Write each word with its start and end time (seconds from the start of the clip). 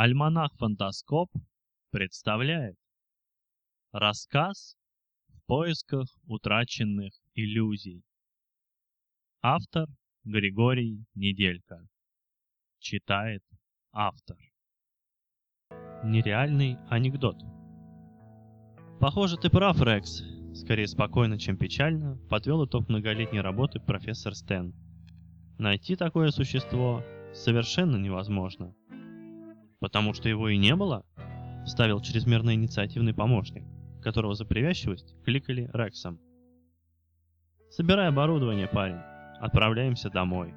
Альманах 0.00 0.52
Фантаскоп 0.58 1.28
представляет 1.90 2.76
Рассказ 3.90 4.76
в 5.26 5.44
поисках 5.46 6.06
утраченных 6.28 7.12
иллюзий 7.34 8.04
Автор 9.42 9.88
Григорий 10.22 11.04
Неделька 11.16 11.84
Читает 12.78 13.42
автор 13.90 14.36
Нереальный 16.04 16.78
анекдот 16.88 17.42
Похоже, 19.00 19.36
ты 19.36 19.50
прав, 19.50 19.82
Рекс. 19.82 20.22
Скорее 20.54 20.86
спокойно, 20.86 21.40
чем 21.40 21.56
печально, 21.56 22.20
подвел 22.30 22.64
итог 22.64 22.88
многолетней 22.88 23.40
работы 23.40 23.80
профессор 23.80 24.36
Стэн. 24.36 24.72
Найти 25.58 25.96
такое 25.96 26.30
существо 26.30 27.02
совершенно 27.34 27.96
невозможно. 27.96 28.76
Потому 29.80 30.12
что 30.12 30.28
его 30.28 30.48
и 30.48 30.56
не 30.56 30.74
было? 30.74 31.04
Вставил 31.64 32.00
чрезмерно 32.00 32.54
инициативный 32.54 33.14
помощник, 33.14 33.64
которого 34.02 34.34
за 34.34 34.44
привязчивость 34.44 35.14
кликали 35.24 35.70
Рексом. 35.72 36.18
Собирай 37.70 38.08
оборудование, 38.08 38.66
парень. 38.66 39.00
Отправляемся 39.40 40.10
домой. 40.10 40.54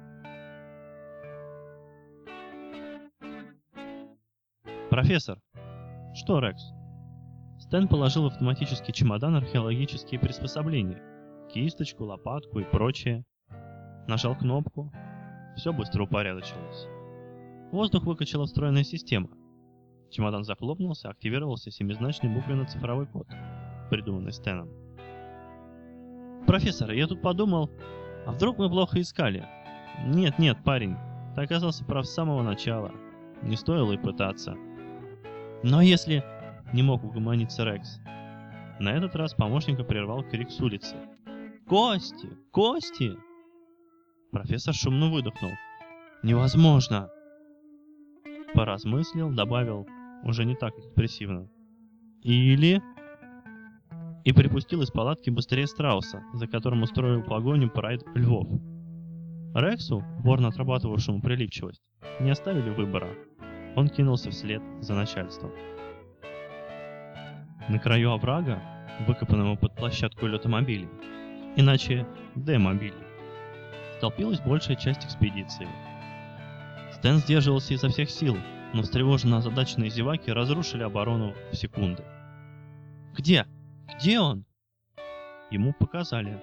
Профессор. 4.90 5.38
Что, 6.14 6.40
Рекс? 6.40 6.62
Стэн 7.60 7.88
положил 7.88 8.24
в 8.24 8.26
автоматический 8.26 8.92
чемодан 8.92 9.36
археологические 9.36 10.18
приспособления. 10.18 11.00
Кисточку, 11.52 12.04
лопатку 12.04 12.58
и 12.58 12.64
прочее. 12.64 13.24
Нажал 14.08 14.36
кнопку. 14.36 14.92
Все 15.56 15.72
быстро 15.72 16.04
упорядочилось. 16.04 16.88
Воздух 17.72 18.04
выкачала 18.04 18.44
встроенная 18.44 18.84
система. 18.84 19.30
Чемодан 20.10 20.44
захлопнулся, 20.44 21.08
активировался 21.08 21.70
семизначный 21.70 22.28
буквенно-цифровой 22.28 23.06
код, 23.06 23.26
придуманный 23.88 24.32
Стэном. 24.32 24.68
«Профессор, 26.46 26.90
я 26.92 27.06
тут 27.06 27.22
подумал, 27.22 27.70
а 28.26 28.32
вдруг 28.32 28.58
мы 28.58 28.68
плохо 28.68 29.00
искали?» 29.00 29.48
«Нет, 30.04 30.38
нет, 30.38 30.58
парень, 30.64 30.96
ты 31.34 31.42
оказался 31.42 31.84
прав 31.86 32.06
с 32.06 32.12
самого 32.12 32.42
начала. 32.42 32.92
Не 33.42 33.56
стоило 33.56 33.92
и 33.92 33.96
пытаться». 33.98 34.54
«Но 35.62 35.80
если...»— 35.80 36.22
не 36.74 36.82
мог 36.82 37.02
угомониться 37.02 37.64
Рекс. 37.64 38.00
На 38.80 38.90
этот 38.90 39.16
раз 39.16 39.32
помощника 39.32 39.82
прервал 39.82 40.24
крик 40.24 40.50
с 40.50 40.60
улицы. 40.60 40.96
«Кости! 41.66 42.28
Кости!» 42.50 43.16
Профессор 44.30 44.74
шумно 44.74 45.10
выдохнул. 45.10 45.52
«Невозможно!» 46.22 47.08
Поразмыслил, 48.54 49.30
добавил, 49.30 49.86
уже 50.24 50.44
не 50.44 50.54
так 50.54 50.78
экспрессивно. 50.78 51.48
Или... 52.22 52.82
И 54.24 54.32
припустил 54.32 54.82
из 54.82 54.90
палатки 54.90 55.30
быстрее 55.30 55.66
страуса, 55.66 56.22
за 56.34 56.46
которым 56.46 56.82
устроил 56.82 57.24
погоню 57.24 57.68
прайд 57.70 58.04
львов. 58.14 58.46
Рексу, 59.54 60.04
ворно 60.20 60.48
отрабатывавшему 60.48 61.20
прилипчивость, 61.20 61.82
не 62.20 62.30
оставили 62.30 62.70
выбора. 62.70 63.08
Он 63.74 63.88
кинулся 63.88 64.30
вслед 64.30 64.62
за 64.80 64.94
начальством. 64.94 65.50
На 67.68 67.78
краю 67.80 68.12
оврага, 68.12 68.62
выкопанного 69.08 69.56
под 69.56 69.74
площадку 69.74 70.26
летомобилей, 70.26 70.88
иначе 71.56 72.06
Д-мобилей, 72.36 72.94
столпилась 73.96 74.40
большая 74.40 74.76
часть 74.76 75.04
экспедиции– 75.04 75.66
Стэн 77.02 77.18
сдерживался 77.18 77.74
изо 77.74 77.88
всех 77.88 78.10
сил, 78.10 78.36
но 78.72 78.82
встревоженно 78.82 79.38
озадаченные 79.38 79.90
зеваки 79.90 80.30
разрушили 80.30 80.84
оборону 80.84 81.34
в 81.50 81.56
секунды. 81.56 82.04
«Где? 83.18 83.44
Где 83.98 84.20
он?» 84.20 84.44
Ему 85.50 85.72
показали. 85.72 86.40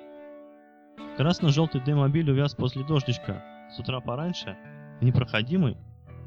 Красно-желтый 1.15 1.79
Д-мобиль 1.79 2.29
увяз 2.29 2.55
после 2.55 2.83
дождичка 2.83 3.41
с 3.73 3.79
утра 3.79 4.01
пораньше 4.01 4.57
в 4.99 5.05
непроходимой, 5.05 5.77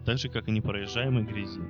так 0.07 0.17
же 0.17 0.31
как 0.31 0.49
и 0.49 0.51
непроезжаемой 0.51 1.25
грязи. 1.25 1.61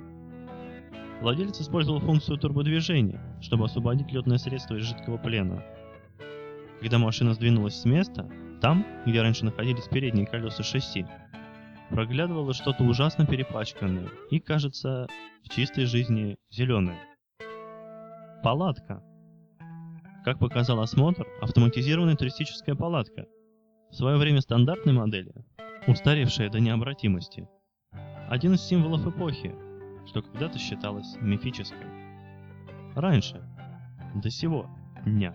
Владелец 1.19 1.59
использовал 1.59 1.99
функцию 1.99 2.37
турбодвижения, 2.37 3.19
чтобы 3.41 3.65
освободить 3.65 4.09
летное 4.13 4.37
средство 4.37 4.75
из 4.75 4.85
жидкого 4.85 5.17
плена. 5.17 5.65
Когда 6.79 6.97
машина 6.97 7.33
сдвинулась 7.33 7.81
с 7.81 7.83
места, 7.83 8.25
там, 8.61 8.85
где 9.05 9.21
раньше 9.21 9.43
находились 9.43 9.89
передние 9.89 10.25
колеса 10.25 10.63
шасси, 10.63 11.05
проглядывало 11.93 12.53
что-то 12.53 12.83
ужасно 12.83 13.25
перепачканное 13.25 14.09
и, 14.31 14.39
кажется, 14.39 15.07
в 15.43 15.49
чистой 15.49 15.85
жизни 15.85 16.37
зеленое. 16.49 16.97
Палатка. 18.43 19.03
Как 20.25 20.39
показал 20.39 20.79
осмотр, 20.79 21.27
автоматизированная 21.41 22.15
туристическая 22.15 22.75
палатка. 22.75 23.25
В 23.91 23.95
свое 23.95 24.17
время 24.17 24.41
стандартной 24.41 24.93
модели, 24.93 25.33
устаревшая 25.85 26.49
до 26.49 26.59
необратимости. 26.59 27.47
Один 28.27 28.55
из 28.55 28.61
символов 28.61 29.05
эпохи, 29.05 29.53
что 30.07 30.23
когда-то 30.23 30.57
считалось 30.57 31.15
мифической. 31.21 31.85
Раньше, 32.95 33.43
до 34.15 34.31
сего 34.31 34.67
дня. 35.05 35.33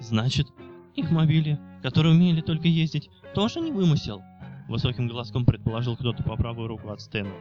Значит, 0.00 0.48
их 0.94 1.10
мобили, 1.10 1.58
которые 1.82 2.14
умели 2.14 2.42
только 2.42 2.68
ездить, 2.68 3.08
тоже 3.34 3.60
не 3.60 3.72
вымысел? 3.72 4.20
Высоким 4.68 5.08
голоском 5.08 5.44
предположил 5.44 5.96
кто-то 5.96 6.22
по 6.22 6.36
правую 6.36 6.68
руку 6.68 6.90
от 6.90 7.00
Стэна. 7.00 7.32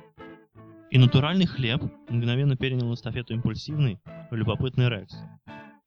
И 0.90 0.98
натуральный 0.98 1.46
хлеб 1.46 1.82
мгновенно 2.10 2.58
перенял 2.58 2.94
эстафету 2.94 3.34
импульсивный, 3.34 4.00
любопытный 4.32 4.90
Рекс. 4.90 5.16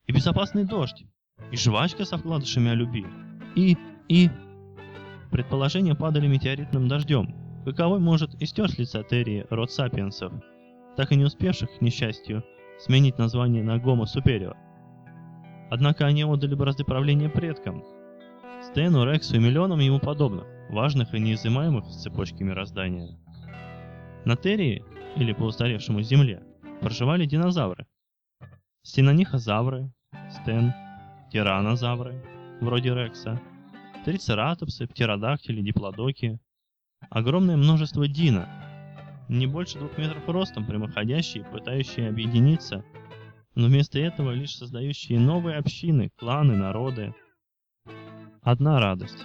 И 0.06 0.12
безопасный 0.12 0.65
дождь. 0.65 1.05
И 1.50 1.56
жвачка 1.56 2.05
со 2.05 2.17
вкладышами 2.17 2.71
о 2.71 2.75
любви. 2.75 3.05
И... 3.55 3.77
и... 4.09 4.31
Предположения 5.31 5.95
падали 5.95 6.28
метеоритным 6.28 6.87
дождем, 6.87 7.34
каковой 7.65 7.99
может 7.99 8.41
истер 8.41 8.71
с 8.71 8.78
лица 8.78 9.03
Терри 9.03 9.47
род 9.51 9.71
сапиенсов, 9.72 10.33
так 10.97 11.11
и 11.11 11.16
не 11.16 11.25
успевших, 11.25 11.69
к 11.77 11.81
несчастью, 11.81 12.45
сменить 12.78 13.19
название 13.19 13.65
на 13.65 13.78
Гомо 13.78 14.06
Супериор. 14.06 14.56
Однако 15.71 16.06
они 16.06 16.25
отдали 16.25 16.55
бразды 16.55 16.84
правления 16.84 17.28
предкам, 17.28 17.83
Стэну, 18.62 19.05
Рексу 19.05 19.37
и 19.37 19.41
миллионам 19.41 19.81
ему 19.81 19.99
подобных 19.99 20.47
важных 20.74 21.14
и 21.14 21.20
неизымаемых 21.20 21.86
в 21.86 21.92
цепочке 21.92 22.44
мироздания. 22.44 23.16
На 24.24 24.36
Терии, 24.36 24.84
или 25.16 25.32
по 25.32 25.44
устаревшему 25.44 26.02
Земле, 26.02 26.42
проживали 26.80 27.24
динозавры. 27.24 27.86
Стенонихозавры, 28.82 29.90
стен, 30.30 30.74
тиранозавры, 31.30 32.20
вроде 32.60 32.92
Рекса, 32.92 33.40
трицератопсы, 34.04 34.86
птеродактили, 34.86 35.62
диплодоки, 35.62 36.38
огромное 37.08 37.56
множество 37.56 38.08
дина, 38.08 38.48
не 39.28 39.46
больше 39.46 39.78
двух 39.78 39.96
метров 39.96 40.28
ростом, 40.28 40.66
прямоходящие, 40.66 41.44
пытающие 41.44 42.08
объединиться, 42.08 42.84
но 43.54 43.68
вместо 43.68 43.98
этого 44.00 44.32
лишь 44.32 44.56
создающие 44.56 45.18
новые 45.20 45.56
общины, 45.56 46.10
кланы, 46.18 46.56
народы. 46.56 47.14
Одна 48.42 48.80
радость. 48.80 49.24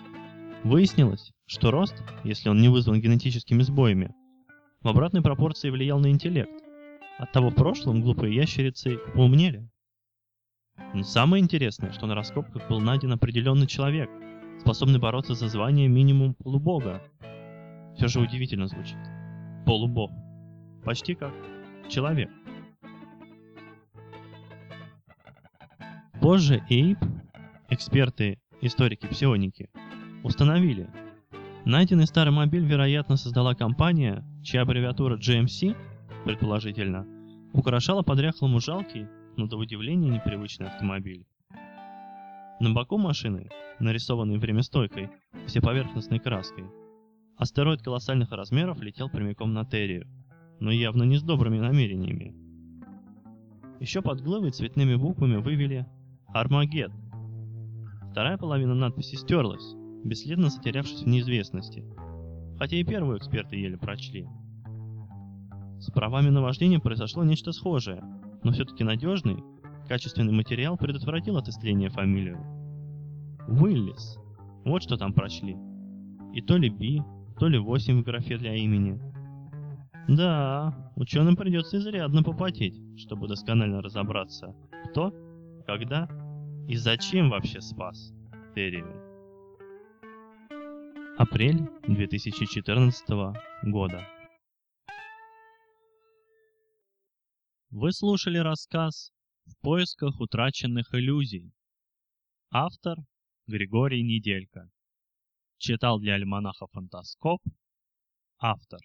Выяснилось, 0.63 1.31
что 1.45 1.71
рост, 1.71 1.95
если 2.25 2.49
он 2.49 2.59
не 2.59 2.67
вызван 2.67 2.99
генетическими 2.99 3.61
сбоями, 3.61 4.13
в 4.81 4.89
обратной 4.89 5.21
пропорции 5.21 5.69
влиял 5.69 5.99
на 5.99 6.09
интеллект. 6.11 6.51
Оттого 7.17 7.49
в 7.49 7.55
прошлом 7.55 8.01
глупые 8.01 8.35
ящерицы 8.35 8.97
поумнели. 9.13 9.69
Но 10.93 11.03
самое 11.03 11.43
интересное, 11.43 11.91
что 11.91 12.07
на 12.07 12.15
раскопках 12.15 12.67
был 12.69 12.81
найден 12.81 13.11
определенный 13.13 13.67
человек, 13.67 14.09
способный 14.59 14.99
бороться 14.99 15.33
за 15.33 15.47
звание 15.47 15.87
минимум 15.87 16.33
полубога. 16.33 17.01
Все 17.95 18.07
же 18.07 18.19
удивительно 18.19 18.67
звучит. 18.67 18.97
Полубог. 19.65 20.11
Почти 20.83 21.15
как 21.15 21.33
человек. 21.89 22.29
Позже 26.21 26.63
Эйп, 26.69 26.99
эксперты, 27.69 28.39
историки, 28.61 29.07
псионики, 29.07 29.69
установили. 30.23 30.89
Найденный 31.65 32.07
старый 32.07 32.33
мобиль, 32.33 32.65
вероятно, 32.65 33.17
создала 33.17 33.53
компания, 33.53 34.23
чья 34.43 34.61
аббревиатура 34.61 35.17
GMC, 35.17 35.75
предположительно, 36.25 37.05
украшала 37.53 38.01
подряхлому 38.01 38.59
жалкий, 38.59 39.07
но 39.37 39.47
до 39.47 39.57
удивления 39.57 40.09
непривычный 40.09 40.67
автомобиль. 40.67 41.25
На 42.59 42.73
боку 42.73 42.97
машины, 42.97 43.49
нарисованный 43.79 44.37
времястойкой, 44.37 45.09
всеповерхностной 45.47 46.19
краской, 46.19 46.65
астероид 47.37 47.81
колоссальных 47.81 48.31
размеров 48.31 48.81
летел 48.81 49.09
прямиком 49.09 49.53
на 49.53 49.65
Террию, 49.65 50.07
но 50.59 50.71
явно 50.71 51.03
не 51.03 51.17
с 51.17 51.23
добрыми 51.23 51.59
намерениями. 51.59 52.35
Еще 53.79 54.01
под 54.01 54.21
главой 54.21 54.51
цветными 54.51 54.95
буквами 54.95 55.37
вывели 55.37 55.85
«Армагед». 56.33 56.91
Вторая 58.11 58.37
половина 58.37 58.75
надписи 58.75 59.15
стерлась, 59.15 59.73
бесследно 60.03 60.49
затерявшись 60.49 61.03
в 61.03 61.07
неизвестности, 61.07 61.83
хотя 62.57 62.77
и 62.77 62.83
первую 62.83 63.17
эксперты 63.17 63.55
еле 63.55 63.77
прочли. 63.77 64.27
С 65.79 65.91
правами 65.91 66.29
на 66.29 66.41
вождение 66.41 66.79
произошло 66.79 67.23
нечто 67.23 67.51
схожее, 67.51 68.03
но 68.43 68.51
все-таки 68.51 68.83
надежный, 68.83 69.43
качественный 69.87 70.33
материал 70.33 70.77
предотвратил 70.77 71.37
отыскание 71.37 71.89
фамилию. 71.89 72.39
Уиллис. 73.47 74.17
Вот 74.65 74.83
что 74.83 74.97
там 74.97 75.13
прочли. 75.13 75.57
И 76.33 76.41
то 76.41 76.57
ли 76.57 76.69
Би, 76.69 77.01
то 77.39 77.47
ли 77.47 77.57
8 77.57 78.01
в 78.01 78.03
графе 78.03 78.37
для 78.37 78.55
имени. 78.55 78.99
Да, 80.07 80.91
ученым 80.95 81.35
придется 81.35 81.77
изрядно 81.77 82.23
попотеть, 82.23 82.79
чтобы 82.97 83.27
досконально 83.27 83.81
разобраться, 83.81 84.55
кто, 84.89 85.13
когда 85.65 86.09
и 86.67 86.75
зачем 86.75 87.29
вообще 87.29 87.61
спас 87.61 88.13
Террию. 88.53 89.01
Апрель 91.21 91.67
2014 91.85 93.09
года. 93.63 94.07
Вы 97.71 97.91
слушали 97.91 98.37
рассказ 98.37 99.11
«В 99.43 99.57
поисках 99.57 100.17
утраченных 100.21 100.93
иллюзий». 100.93 101.51
Автор 102.51 102.99
Григорий 103.47 104.01
Неделько. 104.01 104.71
Читал 105.57 105.99
для 105.99 106.13
альманаха 106.13 106.67
«Фантаскоп» 106.67 107.41
автор. 108.37 108.79